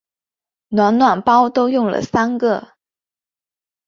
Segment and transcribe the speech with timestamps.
[0.69, 2.69] 暖暖包都用了三个